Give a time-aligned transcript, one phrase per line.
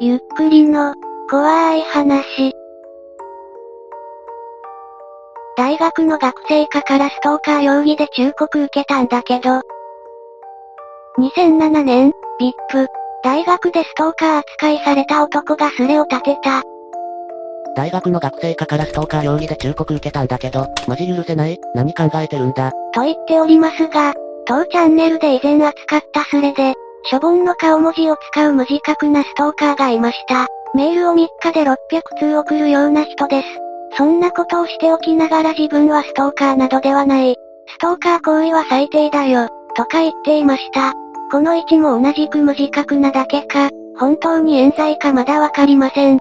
[0.00, 0.94] ゆっくりの、
[1.28, 2.52] 怖い話。
[5.56, 9.60] 大学の学生課からストーカー容疑で忠告受けたんだけど。
[11.18, 12.86] 2007年、VIP、
[13.24, 16.62] 大学でストーカー扱いされた男がスレを立てた。
[17.74, 21.58] 大学の学生課からストーカー容疑で忠告受けたんだけど、マジ許せない？
[21.74, 22.70] 何考えてるんだ？
[22.94, 24.14] と言っておりますが、
[24.46, 26.74] 当チャンネルで以前扱ったスレで、
[27.04, 30.46] しょぼんの顔文字を使う無自覚なストーカーがいました。
[30.74, 31.76] メールを3日で600
[32.18, 33.48] 通送るような人です。
[33.96, 37.36] そんなことをしておきながら自分はストーカーなどではない。
[37.66, 40.92] ストーカー行為は最低だよ、とか言っていました。
[41.30, 46.18] この位置も同じく無自覚なだけか、本当に冤罪かまだわかりません。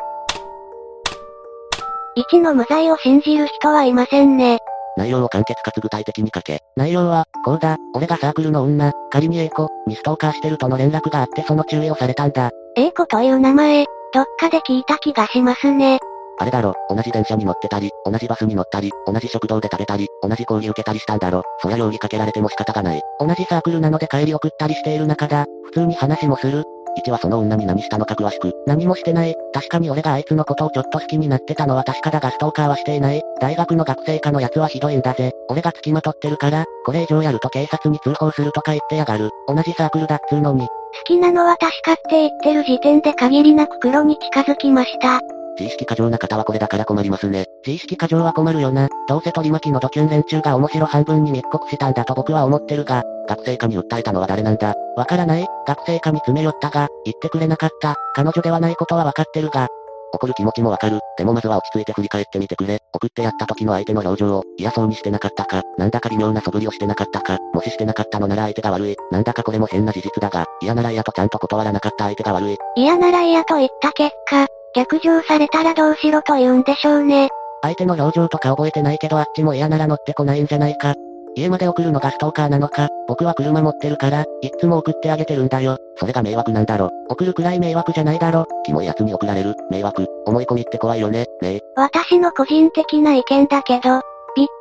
[2.31, 4.59] 1の無罪を信じる人はいませんね。
[4.97, 6.61] 内容を簡潔かつ具体的に書け。
[6.75, 12.51] 内容は、こうだ、俺がサークルの女、仮に A 子、にストーカーしてるとの連絡があってその注意をされたんだ。
[12.75, 15.99] A 子という名前、どっかで聞いた気がしますね。
[16.39, 21.41] あれだろ、同じ電車に乗ってたり、同じバスに乗ったり、同じ食堂で食べたり、同じ講義受けたりしたんだろ。
[21.61, 23.01] そりゃ容疑かけられても仕方がない。
[23.19, 25.45] 同じサークルなので帰り送ったりしている中だ。
[25.65, 26.63] 普通に話もする。
[27.01, 28.53] 父はその女に何したのか詳しく。
[28.65, 29.35] 何もしてない。
[29.53, 33.21] 確かに俺があいつのことをちょっと好きになってたのは確かだがストーカーはしていない。
[33.39, 35.31] 大学の学生課のやつはひどいんだぜ。
[35.49, 39.29] 俺が付きまとってるから、これ以上やると警察に通報するとか言ってやがる。
[39.47, 40.67] 同じサークルだっつうのに。
[40.67, 40.67] 好
[41.05, 45.21] きなのは確かって言ってる時点で限りなく黒に近づきました。
[45.59, 47.45] 自意識過剰な方はこれだから困りますね。
[47.65, 48.87] 自意識過剰は困るよな。
[49.07, 57.95] どうせ取り巻きのドキュン連中が面白半分に密告したんだと僕は思ってるが、学生課に訴えたのは誰なんだわからない学生課に詰め寄ったが、言ってくれなかった。
[58.13, 59.67] 彼女ではないことはわかってるが、
[60.13, 60.99] 怒る気持ちもわかる。
[61.17, 62.79] でもまずは落ち着いて振り返ってみてくれ。
[62.93, 68.95] 送ってやった時の相手の表情を嫌そうにしてなかったか、なんだか微妙な素振りをしてなかったか、もししてなかったのなら相手が悪い。
[69.11, 72.57] なんだかこれも変な事実だが、嫌なら嫌とちゃんと断らなかった相手が悪い。
[72.75, 74.47] 嫌なら嫌と言った結果、
[74.77, 77.29] 逆上されたらどうしろと言うんでしょうね。
[77.63, 80.93] 相手の表情とか覚えてないけどあっちも嫌なら乗ってこないんじゃないか。
[81.35, 85.77] 家まで送るのがストーカーなのか、僕は車持ってるから、いつも送ってあげてるんだよ。
[85.97, 86.91] それが迷惑なんだろ。
[87.09, 88.45] 送るくらい迷惑じゃないだろ。
[88.65, 90.05] キモい奴に送られる、迷惑。
[90.27, 91.61] 思い込みって怖いよね、ねえ。
[91.75, 94.01] 私の個人的な意見だけど、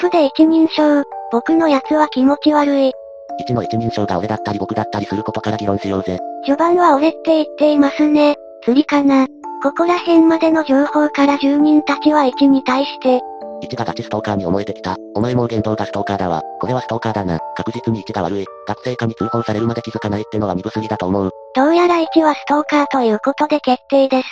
[0.00, 2.92] VIP で一人称、僕のやつは気持ち悪い。
[3.38, 6.18] 一の一人称が俺だったり僕だったりすることから議論しようぜ。
[6.46, 8.36] 序盤は俺って言っていますね。
[8.62, 9.26] 釣りかな。
[9.66, 13.20] ここら辺までの情報から住人たちは1に対して、
[13.64, 14.94] 1がガチストーカーに思えてきた。
[15.16, 16.40] お前もう言動がストーカーだわ。
[16.60, 17.40] これはストーカーだな。
[17.56, 18.44] 確実に1が悪い。
[18.68, 21.32] 学生課に通報されるまで気づかないってのは鈍すぎだと思う。
[21.56, 24.28] どうやら1はストーカーということで決定です。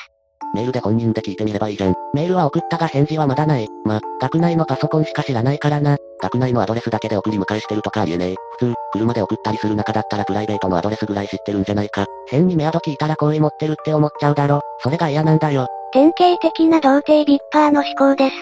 [0.54, 1.94] メールで本人で聞いてみればいいじゃん。
[2.14, 3.66] メールは送ったが返事はまだない。
[3.84, 5.96] ま、学内のパソコンしか知らないからな。
[6.24, 8.34] 学内のアドレスだけで送り迎えしてるとかありえねえ。
[8.58, 12.06] 普通、車で送ったりする中だったらプライベートのアドレスぐらい知ってるんじゃないか。
[12.28, 14.62] 変にメアド聞いたら好意持ってるって思っちゃうだろ。
[14.82, 15.66] それが嫌なんだよ。
[15.92, 18.34] 典型的な童貞ビッパーの思考です。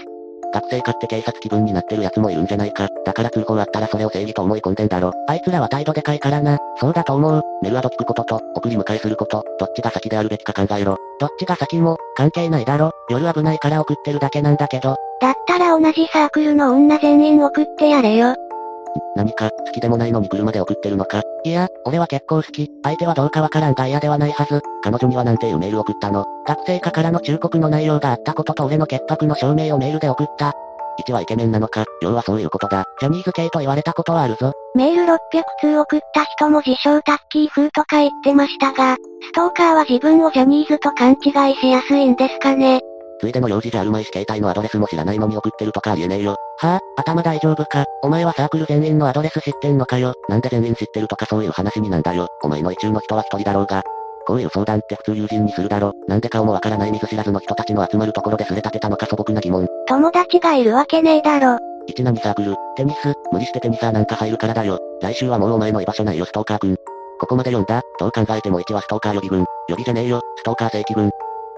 [0.54, 2.86] 学生かって警察気分になってる奴もいるんじゃないか。
[3.04, 5.10] だから通報あったらそれを正義と思い込んでんだろ。
[5.26, 6.58] あいつらは態度でかいからな。
[6.78, 7.42] そうだと思う。
[7.62, 10.98] メルアド聞くことと、送り迎えすること、どっちが先であるべきか考えろ。
[11.18, 12.92] どっちが先も、関係ないだろ。
[13.08, 14.96] 夜危ないから送ってるだけなんだけど。
[15.22, 18.34] だったら同じサークルの女全員送ってやれよ。
[19.14, 22.68] 何か、好きでもないのに車で送ってるのかいや、俺は結構好き。
[22.82, 24.60] 相手はどうかわからんが嫌ではないはず。
[24.82, 30.52] 彼女にはなんていうメール送ったの学生課からの忠告の内容があったことと俺の潔白の証明をメールで送った。
[31.06, 32.84] 1はイケメンなのか、要はそういうことだ。
[33.00, 34.52] ジャニーズ系と言われたことはあるぞ。
[34.74, 35.18] メール600
[35.60, 42.80] 通送った人も自称タッキー風とか言ってましたが、ストーカーは自分をジャニーズと勘違いしやすいんですかね。
[43.22, 46.36] ついでの用事じゃあるまいし携帯のアドレスも知らないのに送ってるとかありえねえよ。
[46.58, 47.84] はぁ、あ、頭大丈夫か？
[48.02, 50.12] お前はサークル全員のアドレス知ってんのかよ？
[50.28, 52.26] なんで全員知ってるとかそういう話になんだよ。
[52.42, 53.84] お前の意中の人は一人だろうが。
[54.26, 55.92] こういう相談って普通友人にするだろ。
[56.08, 59.68] なんで顔もわからない見ず知らずの人たちの集まるところですれ立てたのか素朴な疑問。
[59.86, 61.58] 友達がいるわけねえだろ。
[61.86, 64.78] 一何サークル、テニス、無理してテニサーなんか入るからだよ。
[65.00, 66.76] 来週はもうお前の居場所ないよストーカーくん。
[67.20, 67.82] ここまで読んだ？
[67.98, 69.40] どう考えても1はストーカー予備軍。
[69.40, 69.46] 予
[69.76, 71.10] 備じゃねえよ、ストーカー正規軍。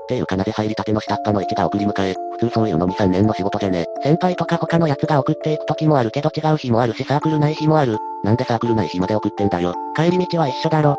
[0.05, 7.99] っていうかなぜ入りたての下っ端の1が送り迎え、普通そういうの2、3年の仕事じゃね先輩とか他の奴が送っていく時もあるけど違う日もあるしサークルない日もある。
[8.23, 9.75] なんでサークルない日まで送ってんだよ。
[9.97, 10.97] 帰り道は一緒だろ。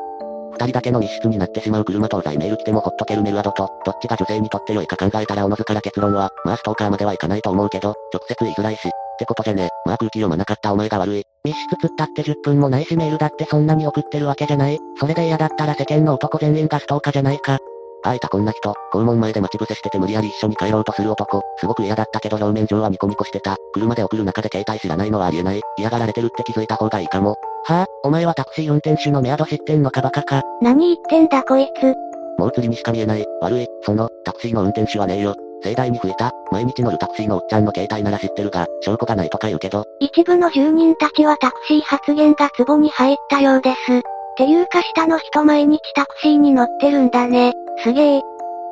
[0.53, 11.23] 二人だけの密室になってしまう車東西メール来てもほっとけるメルアドと、どっちが女性にとって良いか考えたらおのずから結論は、まあストーカーまではいかないと思うけど、直接言いづらいし、ってことじゃねまあ空気読まなかったお前が悪い。
[11.43, 14.79] 密室つったって10分もないしメールだってそんなに送ってるわけじゃない。
[14.97, 17.59] それで嫌だったら世間の男全員がストーカーじゃないか。
[18.07, 23.57] あいたこんな人、校門前で待ち伏せしてて無理やり一緒に帰ろうとする男、すごく嫌だったけど表面上はニコニコしてた。
[23.73, 25.61] 車で送る中で携帯知らないのはありえない。
[25.77, 27.35] 嫌がられてるって気づいた方がいいかも。
[27.65, 30.43] はぁ、あ、お前はタクシー運転手のメアド知ってんのかバカか。
[30.61, 31.95] 何言ってんだこいつ。
[32.37, 33.25] もう釣りにしか見えない。
[33.41, 35.33] 悪い、その、タクシーの運転手はねえよ。
[35.63, 39.83] 盛大に吹いた、毎日乗るタクシーのおっちゃんの携帯なら知ってるが、証拠がないとか言うけど。
[39.99, 43.75] 一部の住人たちはタクシー発言が壺に入ったようです。
[43.75, 47.53] っていうか下の人毎日タクシーに乗ってるんだね。
[47.83, 48.21] すげえ。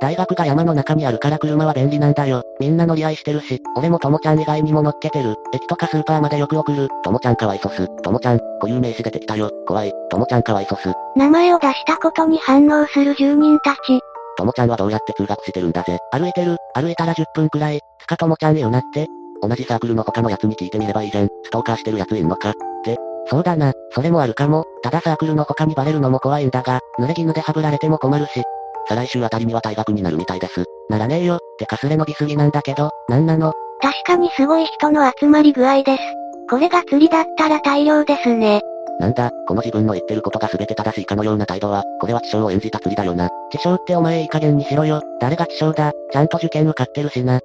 [0.01, 2.43] 大学が山の中にあるから車は便利なんだよ。
[2.59, 5.35] みんな乗り合いしてるし、俺もともちゃん以外にも乗っけてる。
[5.53, 6.89] 駅とかスーパーまでよく送る。
[7.03, 7.87] ともちゃんかわいそす。
[8.01, 9.49] ともちゃん、固有名詞出てきたよ。
[9.65, 9.93] 怖い。
[10.09, 10.91] ともちゃんかわいそす。
[11.15, 13.99] 名前を出したことに反応する住人たち。
[14.35, 15.99] ともちゃんはどうやって通学してるんだぜ。
[16.11, 16.57] 歩いてる。
[16.73, 17.79] 歩いたら10分くらい。
[17.99, 19.07] つかともちゃんよなって。
[19.41, 21.29] 同じサークルの他のやつに聞いてみればいいじゃん。
[21.43, 22.53] ストーカーしてるやついんのかっ
[22.83, 22.97] て。
[23.27, 23.71] そうだな。
[23.91, 24.65] それもあるかも。
[24.81, 28.43] ただサークルの他にバレるのも怖いんだが、濡れ衣でハブられても困るし。
[28.87, 30.65] 再来週あたりには退学になるみたいです。
[30.89, 31.39] ならねえよ。
[31.57, 33.53] てかスレ伸びすぎなんだけど、なんなの？
[33.81, 36.03] 確かにすごい人の集まり具合です。
[36.49, 38.61] これが釣りだったら大量ですね。
[38.99, 43.29] なんだ、この自分の言ってることが全て正しいかのような態度は、これは知性を演じた釣りだよな。
[43.51, 45.01] 知性ってお前いい加減にしろよ。
[45.19, 45.91] 誰が知性だ。
[46.11, 47.39] ちゃんと受験受かってるしな。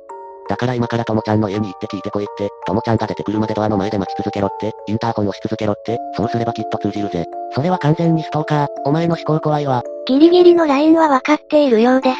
[0.48, 7.26] だから今からともちゃんの家に行って聞いてこいって、ともちゃんが出てくるまでドアの前で待ち続けろって、インターホン押し続けろって、そうすればきっと通じるぜ。
[7.54, 9.82] それは完全にストーカー、お前の思考怖いわ。
[10.06, 12.16] ギリギリのラインは分かっているようです。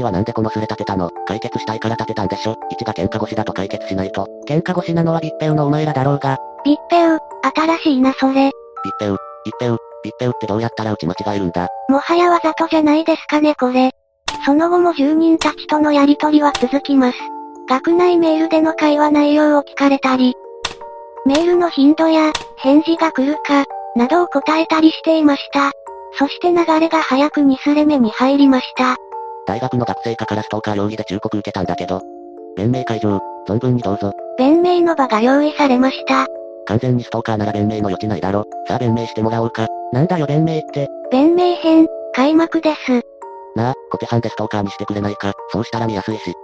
[0.00, 4.26] 1はなんでこのスレ立てたの解決したいから立てたんでしょ ?1 が喧嘩腰だと解決しないと。
[4.48, 6.38] 喧嘩腰なのはビッペウのお前らだろうが。
[6.64, 7.18] ビッペウ、
[7.54, 8.50] 新しいなそれ。
[8.84, 11.68] ビッペウ、ビッペウ、ビッペウってどうやったら打ち間違えるんだ？
[11.88, 13.92] もはやわざとじゃないですかねこれ。
[14.44, 17.18] その後も住人たちとのやりとりは続きます。
[17.68, 20.34] 学内メールでの会話内容を聞かれたり、
[21.26, 23.64] メールの頻度や、返事が来るか、
[23.96, 25.72] などを答えたりしていました。
[26.18, 28.96] そして流れが早くにスレ目に入りました。
[29.46, 32.00] 大学の学生課からストーカー容疑で忠告受けたんだけど、
[32.56, 34.12] 弁明会場、存分にどうぞ。
[34.38, 36.26] 弁明の場が用意されました。
[36.66, 38.44] 完全にストーカーなら弁明の余地ないだろ。
[38.68, 39.66] さあ弁明してもらおうか。
[39.92, 40.88] なんだよ弁明って。
[41.10, 43.02] 弁明編、開幕です。
[43.56, 45.32] なあ、小手さんでストーカーにしてくれないか。
[45.50, 46.34] そうしたら見やすいし。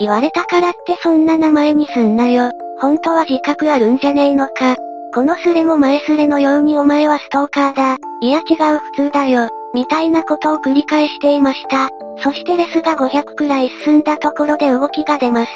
[0.00, 2.50] 言われたからってそんな名前にすんなよ。
[2.80, 4.76] 本当は自覚あるんじゃねえのか。
[5.14, 7.96] このスレも前スレのようにお前はストーカーだ。
[8.20, 9.48] いや違う普通だよ。
[9.72, 11.88] みたいなことを繰り返していました。
[12.22, 15.50] そしてレスが500くらい進んだところで動きが出ます。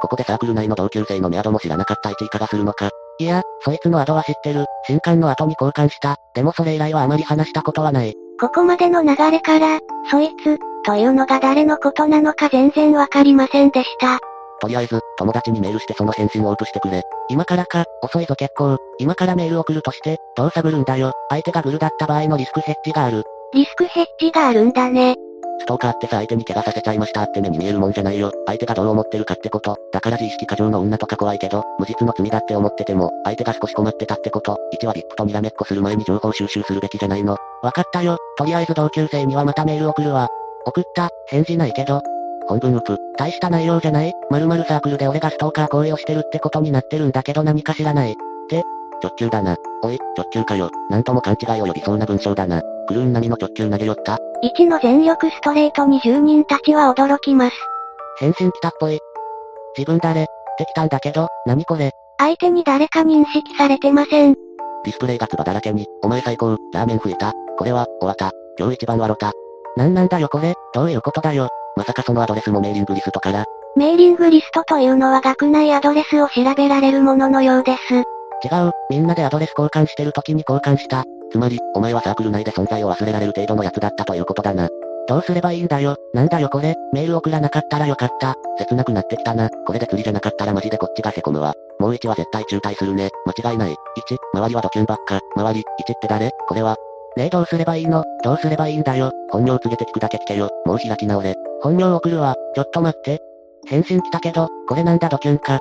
[0.00, 2.90] ここでサークル内の同級生のメアドも知らなかった1位化がするのか。
[3.18, 4.64] いや、そいつのアドは知ってる。
[4.86, 6.16] 新刊の後に交換した。
[6.34, 8.14] でもそれ以来はあまり話したことはない。
[8.40, 9.78] ここまでの流れから、
[10.10, 14.18] そいつ、というのが誰のことなのか全然わかりませんでした。
[14.60, 17.02] とりあえず、友達にメールしてその返信をオープしてくれ。
[17.28, 18.76] 今からか、遅いぞ結構。
[18.98, 21.12] 今からメール送るとして、どう探るんだよ。
[21.30, 23.24] 相手がグルだった場合のリスクヘッジがある。
[23.54, 25.16] リスクヘッジがあるんだね。
[25.60, 28.32] ストーカーってさ相手に怪我させちゃいましたって目に見えるもんじゃないよ。
[28.46, 29.76] 相手がどう思ってるかってこと。
[29.92, 34.56] だから自意識過剰の女とか怖いけど、無実の罪だって思ってても、相手が少し困ってたってこと。
[34.80, 37.36] 1はビップとにらめっこする前に情報収集するべきじゃないの。
[37.62, 38.16] わかったよ。
[38.36, 40.28] とりあえず同級生にはまたメール送るわ。
[40.66, 42.02] 送った、返事ないけど。
[42.48, 48.12] 本文ウプ、大した内容じゃない〇〇サークルで俺がストーカー行為をしてるってことになってるんだけど何か知らない。
[48.12, 48.14] っ
[48.48, 48.62] て、
[49.02, 49.56] 直球だな。
[49.82, 50.70] おい、直球かよ。
[50.90, 52.60] なんとも勘違いを呼びそうな文章だな。
[52.88, 54.18] クルーン並みの直球投げ寄った。
[54.42, 57.56] 1の全力ストレートに住人たちは驚きます。
[58.18, 58.98] 返信来たっぽい。
[59.78, 60.22] 自分誰？
[60.22, 60.26] っ
[60.58, 61.92] て来たんだけど、何これ？
[62.18, 64.34] 相手に誰か認識されてません。
[64.84, 67.32] ディスプレイが唾だらけに、お前最高、ラーメン増えた。
[67.56, 68.32] これは、終わった。
[68.58, 69.32] 今日一番笑った。
[69.76, 71.48] なんなんだよこれ、どういうことだよ？
[71.76, 73.44] まさかそのアドレスもメーリングリストから。
[73.76, 77.94] メーリングリストというのは学内アドレスを調べられるもののようです。
[77.94, 78.02] 違
[78.66, 81.04] う、みんなでアドレス交換してる時に交換した。
[81.30, 84.68] つまり、お前はサークル内で存在を忘れられる程度のやつだったということだな。
[85.06, 85.96] どうすればいいんだよ？
[86.14, 88.34] なんだよこれ、メール送らなかったらよかった。
[88.58, 89.48] 切なくなってきたな。
[89.66, 91.54] これで釣りじゃなかったらマジでこっちがへこむわ。
[91.78, 93.10] もう1は絶対中退するね。
[93.26, 93.70] 間違いない。
[93.70, 93.76] 1、
[94.34, 95.20] 周りはドキュンばっか。
[95.36, 96.30] 周り、1って誰？
[96.48, 96.76] これは。
[97.16, 98.04] ねえどうすればいいの？
[98.22, 99.10] どうすればいいんだよ。
[99.30, 100.48] 本名告げて聞くだけ聞けよ。
[100.64, 101.34] もう開き直れ。
[101.60, 102.36] 本名送るわ。
[102.54, 103.18] ちょっと待って。
[103.66, 105.58] 返信来たけど、これなんだドキュンか。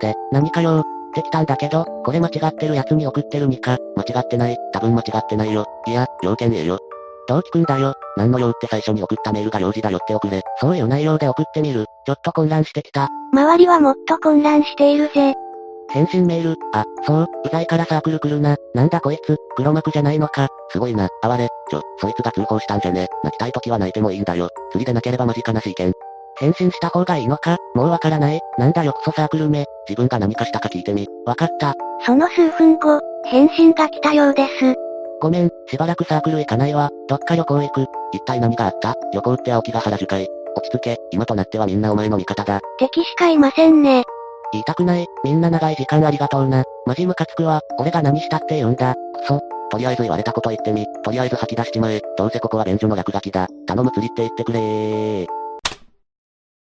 [0.00, 3.78] で、何かよってきたんだけど、これ間違ってるやつに送ってるにか。
[3.96, 4.56] 間違ってない。
[4.72, 5.64] 多分間違ってないよ。
[5.86, 6.78] いや、要件ええよ。
[7.28, 7.94] どう聞くんだよ。
[8.16, 10.42] 何の用って最初に送ったメールが用事だよって送れ。
[10.60, 11.86] そういう内容で送ってみる。
[12.06, 13.08] ちょっと混乱してきた。
[13.32, 15.34] 周りはもっと混乱しているぜ。
[15.92, 18.56] 返信メール、あ、そう、うざいからサークル来るな。
[18.74, 20.48] なんだこいつ、黒幕じゃないのか。
[20.70, 21.48] すごいな、哀れ。
[21.68, 23.08] ちょ、そいつが通報したんじゃね。
[23.24, 24.48] 泣きたい時は泣いてもいいんだよ。
[24.70, 25.92] 釣りでなければマジ悲しいけん。
[26.38, 29.66] 返信した方がいいのかもうわからないなんだよクソサークルめ。
[29.88, 31.08] 自分が何かしたか聞いてみ。
[31.26, 31.74] わかった。
[32.06, 34.74] その数分後、返信が来たようです。
[35.20, 36.88] ごめん、しばらくサークル行かないわ。
[37.08, 37.86] どっか旅行行く。
[38.12, 38.94] 一体何があった？
[39.12, 40.28] 旅行って青木が原宿かい。
[40.56, 42.60] 落ち着け、今となってはみんなお前の味方だ。
[42.78, 44.04] 敵しかいませんね。
[44.52, 45.06] 言いたくない。
[45.24, 46.64] みんな長い時間ありがとうな。
[46.86, 47.60] マジムカつくわ。
[47.78, 48.94] 俺が何したって言うんだ。
[48.94, 49.40] クソ。
[49.70, 50.86] とりあえず言われたこと言ってみ。
[51.04, 52.00] とりあえず吐き出しちまえ。
[52.16, 53.46] どうせここは便所の落書きだ。
[53.66, 55.26] 頼む釣りって言ってくれー。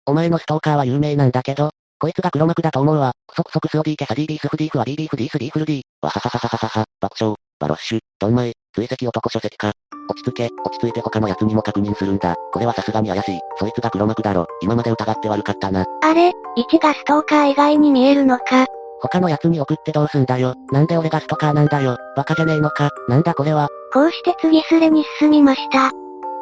[0.06, 3.14] お前のストーカーは有名なんだけど、こいつが黒幕だと思うわ。
[3.28, 5.82] クソクソクスオディーケサディービースフディーフは BB フディースディーフルディー。
[6.02, 9.72] わははははははは、爆笑、バロッシュ、ドンマイ、追跡男書籍か。
[10.10, 12.36] 落ち着け、落ち着いて他の奴にも確認するんだ。
[12.52, 13.40] これはさすがに怪しい。
[13.58, 14.46] そいつが黒幕だろ。
[14.62, 15.86] 今まで疑って悪かったな。
[16.02, 16.34] あれ、1
[16.80, 18.66] がストーカー以外に見えるのか？
[19.02, 20.56] 他の奴に送ってどうすんだよ。
[20.72, 21.98] なんで俺がストーカーなんだよ。
[22.16, 22.90] バカじゃねえのか。
[23.10, 23.68] なんだこれは。
[23.92, 25.92] こうして次スレに進みました。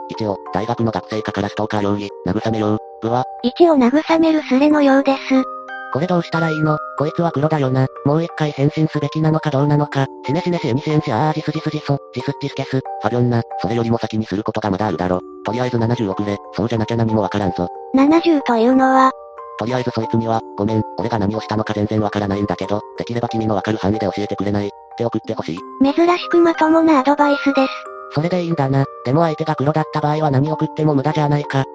[0.10, 2.78] 一応、大学の学生課からストーカー容疑、慰めよう。
[3.02, 5.44] 部は、一を慰めるスレのようです。
[5.94, 6.78] これどうしたらいいの？
[6.98, 7.88] こいつは黒だよな。
[8.06, 10.08] もう一回変身すべきなのかどうなのか。
[10.26, 12.80] シネシネシエミシエンシアージスジスジソ、ジスッジスケス。
[12.80, 15.20] ファビョンナ、それよりも先にすることがまだあるだろ。
[15.46, 17.68] とりあえず70遅れ、そうじゃなきゃ何もわからんぞ。
[17.96, 19.12] 70というのは、
[19.60, 24.68] とりあえずそいつには、ごめん、俺が何をしたのか全然わからないんだけど、できれば君のわかる範囲で教えてくれない。
[24.68, 25.58] って送ってほしい。
[25.84, 27.70] 珍しくまともなアドバイスです。
[28.14, 28.86] それでいいんだな。
[29.06, 31.66] でも相手が黒だった場合は何送っても無駄じゃないか。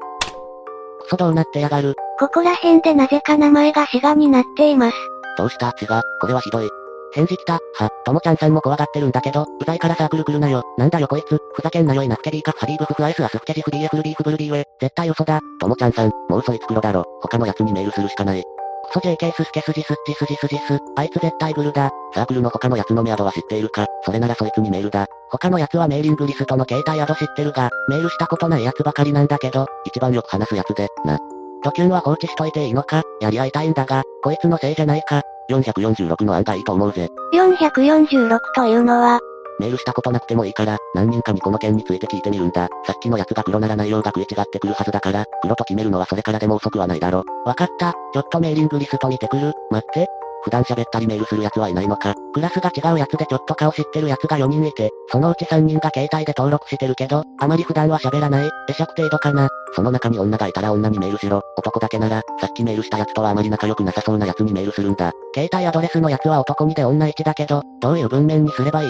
[1.07, 1.95] クソどうなってやがる？
[2.19, 4.97] ここら辺でなぜか名前が滋賀になっています。
[5.39, 5.69] どうした？
[5.81, 6.69] 違う、これはひどい。
[7.13, 7.55] 返事来た。
[7.55, 10.65] は、ともちゃんさんも怖がってるんだけど、うざいからサークル来るなよ。
[10.77, 14.65] なんだよこいつ、ふざけんなよいなふけリーカフハビーブフフアイスアスフケジフディエフルビーフブルディウェ。
[14.81, 15.41] 絶対嘘だ。
[15.61, 17.05] ともちゃんさん、もうそいつ黒だろ。
[17.23, 18.43] 他の奴にメールするしかない。
[18.87, 20.79] クソ JK ススケスジスッジスジスジス。
[20.97, 21.91] あいつ絶対グルだ。
[22.15, 25.07] サークルの他の奴のメアドは知っているかそれならそいつにメールだ。
[25.31, 31.19] 他の奴はメーリングリストの携帯アド知ってるが、メールしたことない奴ばかりなんだけど、一番よく話す奴で、な。
[31.65, 35.23] ドキュンは放置しといていいのかやり合いたいんだが、こいつのせいじゃないか。
[35.51, 37.09] 446の案がいいと思うぜ。
[37.35, 39.21] 446というのは、
[39.61, 42.69] メールしたことなくてもいいから、何人かにこの件について聞いてみるんだ。
[42.87, 47.25] さっきのやつが黒なら内容が食い違ってくるはずだから、黒と決めるのはそれからでも遅くはないだろ。
[47.45, 47.93] わかった。
[48.13, 49.53] ちょっとメーリングリスト見てくる。
[49.71, 50.09] 待って。
[50.43, 52.15] 普段喋ったりメールする奴はいないのか。
[52.33, 59.49] クラスが違うやつでちょっと顔知ってるやつが4人いて、そのうち3人が携帯で登録してるけど、あまり普段は喋らない、会釈程度かな。
[59.75, 61.43] その中に女がいたら女にメールしろ。
[61.57, 65.11] 男だけなら、さっきメールした奴とはあまり仲良くなさそうな奴にメールするんだ。
[65.35, 68.89] 携帯アドレスのやつは男2で女1だけど、どういう文面にすればいい？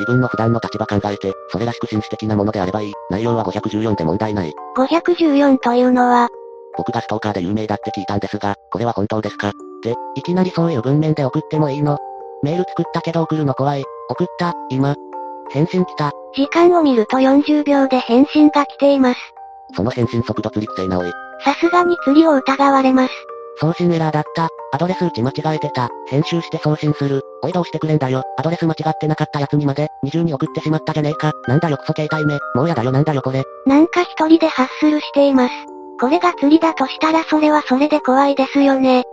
[0.00, 2.92] 自分の普段の立場考えて、それらしく紳士的なものであればいい。
[3.10, 4.54] 内容は514で問題ない。
[4.76, 6.28] 514というのは、
[6.76, 9.52] 僕がストーカーで有名だって聞いたんですが、これは本当ですか？
[9.82, 11.98] で、いきなりそういう文面で送ってもいいの？
[12.42, 13.84] メール作ったけど送るの怖い。
[14.08, 14.96] 送った、今。
[15.50, 16.12] 返信来た。
[16.34, 19.20] 時間を見ると40秒で返信が来ています。
[19.76, 21.12] その返信速度釣りくせえなおい。
[21.44, 23.12] さすがに釣りを疑われます。
[23.60, 24.48] 送信エラーだった。
[24.72, 25.90] アドレス打ち間違えてた。
[26.06, 27.22] 編集して送信する。
[27.42, 28.22] おいどうしてくれんだよ。
[28.38, 31.32] アドレス間違ってなかったやつにまで、二重に送ってしまったじゃねえか。
[31.48, 32.38] なんだよクソ携帯名。
[32.54, 33.44] もうやだよなんだよこれ。
[33.66, 35.54] なんか一人でハッスルしています。
[36.00, 39.04] これが釣りだとしたらそれはそれで怖いですよね。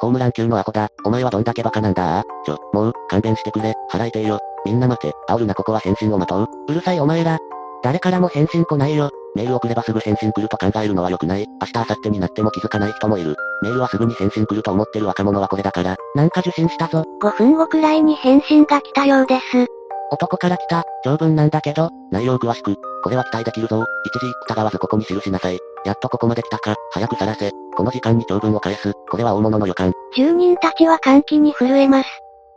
[0.00, 0.88] ホームラン級のアホだ。
[1.04, 2.24] お前はどんだけバカなんだ？
[2.44, 3.74] ちょ、もう、勘弁してくれ。
[3.92, 4.40] 払いてえよ。
[4.64, 5.14] みんな待て。
[5.28, 6.48] 煽るなここは返信を待とう。
[6.68, 7.38] うるさいお前ら。
[7.84, 9.10] 誰からも返信来ないよ。
[9.34, 11.46] メール送ればすぐ返信来ると考えるのは良くない。
[11.60, 13.36] 明日明後日になっても気づかない人もいる。
[13.62, 15.96] メールはすぐに返信来ると思ってる若者はこれだから。
[16.14, 17.04] なんか受信したぞ。
[17.22, 19.66] 5分後くらいに返信が来たようです。
[20.10, 20.84] 男から来た。
[21.04, 22.76] 長文なんだけど、内容詳しく。
[23.02, 23.84] これは期待できるぞ。
[24.04, 25.58] 一時疑わずここに記しなさい。
[25.86, 26.76] やっとここまで来たか。
[26.92, 27.50] 早く晒せ。
[27.74, 28.92] この時間に長文を返す。
[29.10, 29.92] これは大物の予感。
[30.14, 32.08] 住人たちは歓喜に震えます。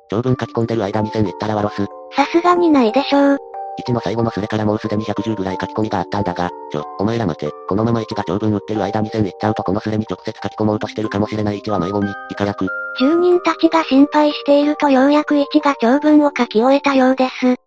[0.09, 1.85] 長文書き込んでる間に1000いったらワロス。
[2.11, 3.37] さすがにないでしょう。
[3.79, 7.51] 1の最後のスレからもうすでに110ぐらい書き込みがあったんだが、ちょ、お前ら待て。
[7.67, 12.67] このまま1が長文打ってる間に1000いっちゃうとこのスレに直接書き込もうとしてるかもしれない1は迷子に、いかやく。
[12.99, 17.64] 住人たちが心配しているとようやく1が長文を書き終えたようです。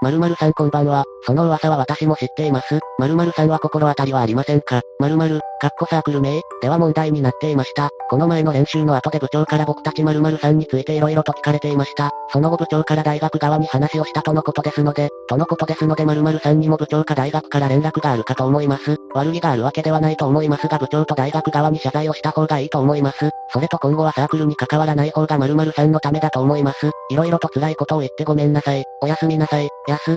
[0.00, 1.04] 〇〇さんこんばんは。
[1.26, 2.78] その噂は私も知っています。
[3.00, 4.80] 〇〇さんは心当たりはありませんか？
[5.00, 7.90] 〇〇、かっこサークル名では問題になっていました。
[8.08, 12.12] この前の練習の後で部長から僕たち〇〇さんについて色々と聞かれていました。
[12.32, 18.98] その後部長から大学側に話をしたとのことですので、とのことですので〇〇さんにも部長か大学から連絡があるかと思います。
[19.14, 23.30] 悪気があるわけではないと思いますが部長と大学側に謝罪をした方がいいと思います。
[23.50, 26.90] それと今後はサークルに関わらない方が〇〇さんのためだと思います。
[27.10, 28.84] 色々と辛いことを言ってごめんなさい。
[29.02, 29.68] おやすみなさい。
[29.86, 30.16] やす。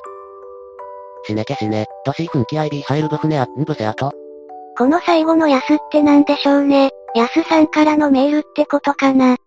[1.26, 1.86] 死ねけ死ね。
[2.06, 4.12] ドシーフンキ IB 入るブ船あんぶせあと。
[4.78, 6.90] この最後のヤスってなんでしょうね。
[7.16, 9.38] ヤスさんからのメールってことかな。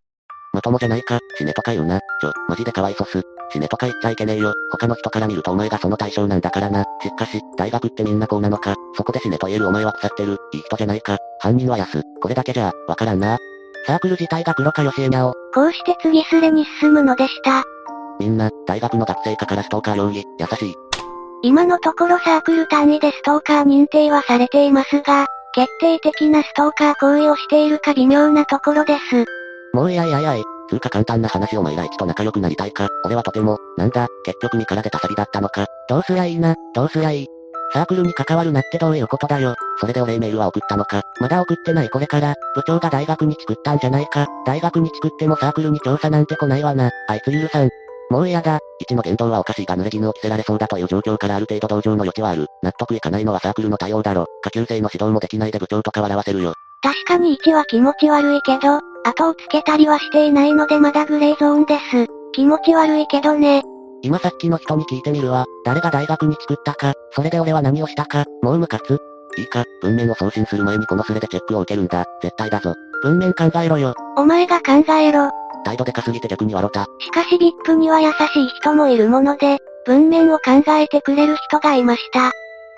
[0.52, 1.98] まともじゃないか、死ねとか言うな。
[1.98, 3.22] ちょ、マジでかわいそす。
[3.50, 4.54] 死ねとか言っちゃいけねえよ。
[4.70, 6.84] 他の人から見るとお前がその対象なんだからな。
[7.02, 8.74] しかし、大学ってみんなこうなのか。
[8.96, 10.38] そこで死ねと言えるお前は腐ってる。
[10.52, 11.18] いい人じゃないか。
[11.40, 12.02] 犯人は安。
[12.20, 13.38] これだけじゃ、わからんな。
[13.86, 15.34] サークル自体が黒かよしえにゃお。
[15.54, 17.64] こうして次スレに進むのでした。
[18.18, 20.74] みんな、大学の学生課からストーカー容疑、優しい。
[21.42, 29.26] 今のところサークル単位でストーカー認定はされていますが、決定的なストーカー行為をしているか微妙なところです。
[29.74, 30.42] もういやいやいやい。
[30.70, 32.88] つうか簡単な話お前ら一と仲良くなりたいか。
[33.04, 35.66] 俺はとても、なんだ、結局身から出た詐欺だったのか。
[35.88, 37.33] どうすりゃいいな、どうすりゃいい。
[37.72, 39.54] サークルに関わるなってどういうことだよ。
[39.80, 41.02] それでお礼メールは送ったのか。
[41.20, 44.26] まだ送ってないこれから、部長が大学にチクったんじゃないか。
[44.46, 46.90] 大学にチクってもサークルに調査なんて来ないわな。
[47.08, 47.70] あいつ許さん。
[48.10, 48.60] もう嫌だ。
[48.78, 52.46] 一の言動はおかしいが濡れ衣を着せられそうだという状況からある程度同情の余地はある。
[52.62, 54.26] 納得いかないのはサークルの対応だろ。
[54.42, 56.54] 下級生の指導もできないで部長とか笑わせるよ。
[56.82, 62.06] 確かに1は気持ち悪いけど、後をつけたりはしていないのでまだグレーゾーンです。
[62.32, 63.62] 気持ち悪いけどね。
[64.04, 65.46] 今さっきの人に聞いてみるわ。
[65.64, 68.98] 誰が大学に作ったか、それで俺は何をしたか、もう無活
[69.38, 72.04] いいか、文面を送信する前にこのスレでチェックを受けるんだ。
[72.20, 72.74] 絶対だぞ。
[73.02, 73.94] 文面考えろよ。
[74.18, 75.30] お前が考えろ。
[75.64, 76.86] 態度でかすぎて逆に笑た。
[76.98, 82.30] しかし VIP には優しい人もいるもので、文面を考えてくれる人がいました。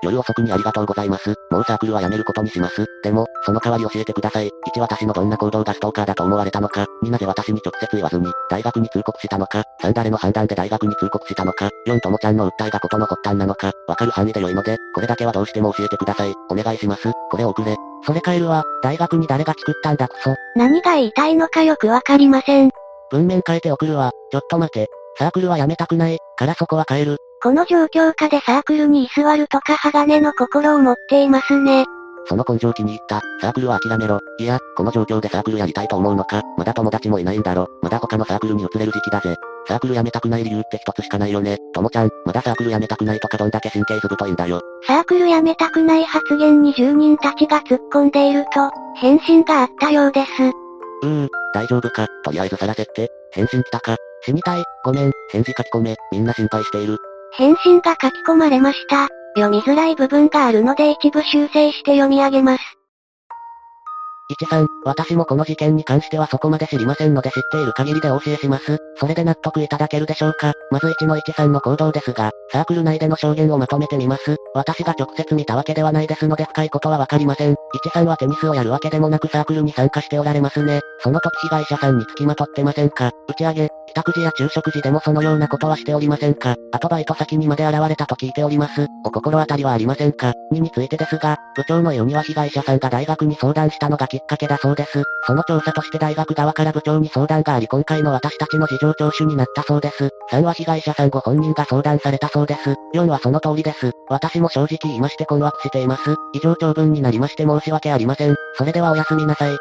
[0.02, 1.34] 夜遅くにありがとうございます。
[1.50, 2.86] もうサークルは辞めることにします。
[3.02, 4.50] でも、その代わり教えてください。
[4.74, 6.86] 1私のどんな行動がストーカーだと思われたのか。
[7.04, 9.62] 2なぜ私に直接言わずに、大学に通告したのか。
[9.82, 11.70] 3誰の判断で大学に通告したのか。
[11.86, 13.72] 4ともちゃんの訴えがことの発端なのか。
[13.88, 16.34] わかる範囲で良いので、これだけはどうしても教えてください。
[16.50, 17.10] お願いします。
[17.30, 17.76] これを送れ。
[18.04, 18.64] それ帰るわ。
[18.82, 20.34] 大学に誰が作ったんだクソ。
[20.54, 22.70] 何が言いたいのかよくわかりません。
[23.10, 24.12] 文面変えて送るわ。
[24.30, 24.88] ちょっと待て。
[25.18, 27.16] サークルは辞めたくない、からそこは変える。
[27.42, 31.84] この状況下でサークルに居座るとか鋼の心を持っていますね。
[32.28, 33.22] その根性気に入った。
[33.40, 34.20] サークルは諦めろ。
[34.38, 36.42] いや、この状況でサークルやりたいと思うのか。
[36.56, 37.68] まだ友達もいないんだろ。
[37.82, 39.36] まだ他のサークルに移れる時期だぜ。
[39.68, 41.58] サークル辞めたくない理由って一つしかないよね。
[41.72, 44.60] ともちゃん、まだサークル辞めたくないとかどんだけ神経ずぶといんだよ。
[44.86, 50.30] サークル辞めたくない発言に住人たちが突っ込んでいると、返信があったようです。
[51.02, 52.08] うー、大丈夫か。
[52.24, 53.08] とりあえずさらせって。
[53.32, 53.96] 返信来たか。
[54.22, 54.64] 死にたい。
[54.84, 55.12] ごめん。
[55.30, 55.96] 返事書き込め。
[56.10, 56.98] みんな心配している。
[57.32, 59.08] 返信が書き込まれました。
[59.36, 62.62] 読みづらい部分があるので一部修正して読み上げます。
[64.42, 68.78] 13、私もこの事件に関してはそこまで知りませんので知っている限りでお教えします。
[68.96, 70.52] それで納得いただけるでしょうか。
[70.70, 74.36] まず1の13の行動ですが、サークル内での証言をまとめてみます。
[74.54, 77.54] 私が直接見たわけではないですので深いことはわかりません。
[77.94, 80.80] 13はテニスをやるわけでもなくサークルに参加しておられますね。
[81.00, 86.54] その時被害者さんに付きまとってませんか打ち上げ、帰宅時や昼食時でもそのようなことはしておりませんか？
[86.70, 88.86] あとバイト先にまで現れたと聞いております。
[89.06, 95.02] お心当たりはありませんか ?2 についてですが、部長の言うには被害者さんが大学に相談したのがきっかけだそうです。。
[95.26, 100.10] その調査として大学側から部長に相談があり今回の私たちの事情聴取になったそうです。
[100.30, 102.74] 3は被害者さんご本人が相談されたそうです。
[102.94, 103.92] 4はその通りです。
[104.10, 106.14] 私も正直言いまして困惑しています。
[106.34, 108.36] 以上長文になりまして申し訳ありません。
[108.58, 109.56] それではおやすみなさい。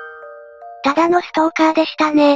[0.83, 2.35] ただのストーカーでしたね。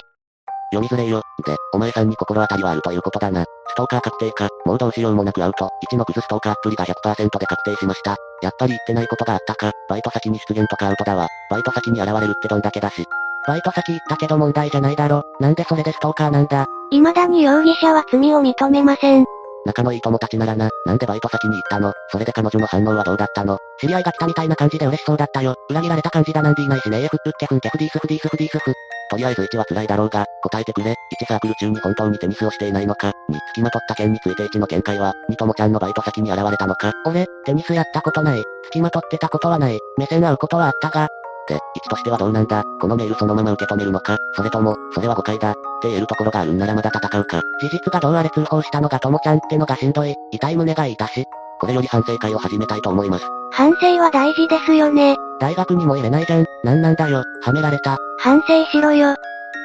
[0.72, 1.22] 読みづれよ。
[1.46, 3.44] で、お前さんに心当たりはあるということだな。
[3.44, 4.48] ストーカー確定か。
[4.66, 5.70] もうどうしようもなくアウト。
[5.92, 8.18] 1のクズストーカーっぷりが100%で確定しました。
[8.42, 9.72] やっぱり言ってないことがあったか。
[9.90, 11.28] バイト先に出現とかアウトだわ。
[11.50, 13.06] バイト先に現れるってどんだけだし。
[13.48, 15.24] バイト先行ったけど問題じゃないだろ。
[15.40, 16.66] なんでそれでストーカーなんだ。
[16.92, 19.26] 未だに容疑者は罪を認めません。
[19.66, 25.56] 仲のいい友達ならな、なんでバイト先に行ったのそれで彼女の反応はどうだったの知り合いが来たみたいな感じで嬉しそうだったよ。
[25.70, 28.74] 裏切られた感じだなんでいないしねえふっふってふんてフディースフディースフディースフ。
[29.10, 30.92] とりあえず1は辛いだろうが、答えてくれ。
[30.92, 33.08] 1サークル中に本当にテニスをしていないのか。
[33.08, 36.94] 2、付きまとった件について1の見解は、2ともちゃんのバイト先に現れたのか。
[37.06, 38.38] 俺、テニスやったことない。
[38.38, 39.80] 付きまとってたことはない。
[39.98, 41.08] 目線合うことはあったが、、
[41.56, 45.52] 1としてはどうなんだこのメールそのまま受け止めるのかそれとも、それは誤解だ。
[45.52, 47.42] って言えるところがあるんならまだ戦うか。
[47.62, 50.16] 事実がどうあれ通報したのがともちゃんってのがしんどい。
[50.32, 51.26] 痛い胸が痛し。
[51.60, 53.26] これより反省会を始めたいと思います。
[53.52, 55.18] 反省は大事ですよね。
[55.40, 56.46] 大学にも入れないじゃん。
[56.64, 57.24] なんなんだよ。
[57.42, 57.98] はめられた。
[58.22, 59.16] 反省しろよ。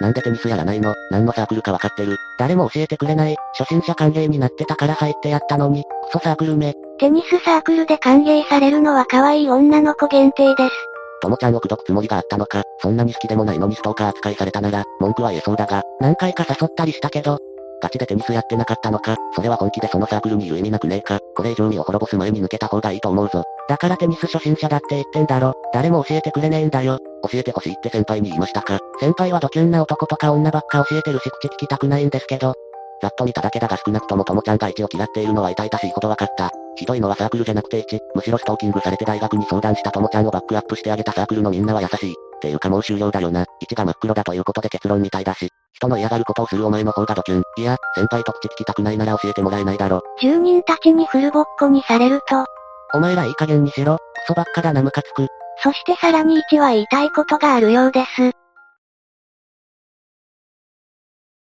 [0.01, 0.95] なんでテニスやらないの？
[1.11, 2.17] 何のサークルかわかってる？
[2.39, 3.37] 誰も教えてくれない。
[3.59, 6.75] 初心者歓迎になってたから入ってやったのに、クソサークルめ。
[6.99, 10.73] テニスサークルで歓迎されるのは可愛い女の子限定です。
[11.21, 17.39] ともちゃんを口説くつもりがあったのか、そんなに好きでもないのにストーカー扱いされたなら、文句は言えそうだが、何回か誘ったりしたけど、
[17.83, 23.43] ガチでテニスやってなかったのか、それは本気でそのサークルにいる意味なくねえか、これ以上身を滅ぼす前に抜けた方がいいと思うぞ。
[23.69, 25.55] だからテニス初心者だって言ってんだろ。
[25.73, 26.99] 誰も教えてくれねえんだよ。
[27.31, 28.79] 教えてほしいって先輩に言いましたか。
[29.01, 32.55] 先輩はドキュンな男とか女ばっか教えてるし口聞きたくないんですけど。
[33.01, 36.51] ざっと見ただけだが少なくともともちゃんが1を嫌っているのは痛々しいほど分かった。
[36.77, 42.13] ひどいのはサークルじゃなくて1、むしろストーキングされて大学に相談したともちゃんをバックアップしてあげたサークルのみんなは優しい。
[42.13, 43.45] っていうかもう終了だよな。
[43.63, 45.49] 1が真っ黒だということで結論みたいだし。
[45.73, 47.43] 人の嫌がることをするお前の方がドキュン。
[47.59, 50.03] いや、先輩と口聞きたくないなら教えてもらえないだろ。
[50.21, 52.45] 住人たちにフルボッコにされると。
[52.93, 53.97] お前らいい加減にしろ。
[53.97, 55.27] クソばっかだなムカつく。
[55.63, 58.33] そしてさらに1は言いたいことがあるようです。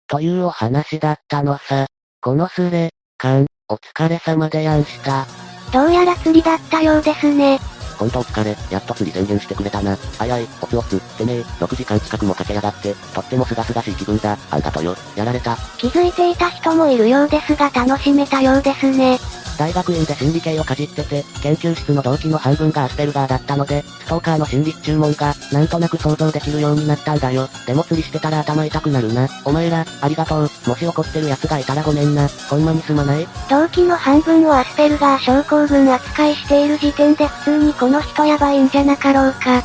[0.07, 1.87] というお話だったのさ。
[2.21, 5.25] このスレ、勘、お疲れ様でやんした。
[5.71, 7.59] どうやら釣りだったようですね。
[7.97, 9.97] 本当疲れ、やっと釣り宣言してくれたな。
[10.19, 14.37] あいあい、おつおつ、てめえ、6時間近くもかけやがって、とってもすがすがしい気分だ。
[14.51, 15.57] あんたとよ、やられた。
[15.77, 19.19] 気づいていた人もいるようですが楽しめたようですね。
[19.57, 27.49] 大学院で心理系をかじってて、研究室の同期の半分がアスペルガーだったので、ストーカーの心理注文が、なんとなく想像できるようになったんだよ。
[27.65, 29.27] でも釣りしてたら頭痛くなるな。
[29.45, 30.49] お前ら、ありがとう。
[30.67, 32.27] もし怒ってる奴がいたらごめんな。
[32.27, 33.27] ほんまにすまない？
[33.49, 39.63] 同期の半分をアスペルガー症候群扱いしている時点で普通にこの人やばいんじゃなかろうか。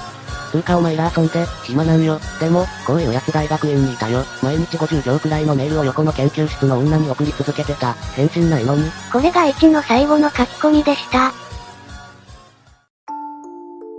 [0.53, 2.21] つうかお前ら遊んで、暇なんよ。
[2.39, 4.23] でも、こういうやつ大学院にいたよ。
[4.41, 7.95] 毎日50行くらいのメールを横の研究室の女に送り続けてた。
[8.15, 8.85] 返信ないのに。
[9.11, 11.33] これが1の最後の書き込みでした。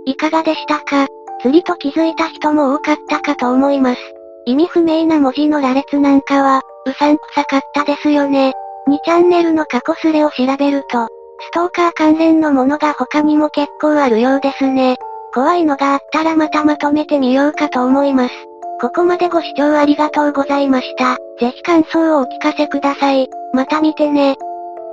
[0.06, 1.06] いかがでしたか？
[1.42, 4.00] 釣りと気づいた人も多かったかと思います。
[4.46, 8.54] 意味不明な文字の羅列なんかは、うさんくさかったですよね。
[8.88, 11.08] 2チャンネルの過去スレを調べると、
[11.40, 14.96] ストーカー関連のものが他にも結構あるようですね。
[15.32, 18.34] 怖いのがあったらまたまとめてみようかと思います。
[18.80, 21.16] ここまでご視聴ありがとうございました。
[21.40, 23.28] ぜひ感想をお聞かせください。
[23.52, 24.36] また見てね。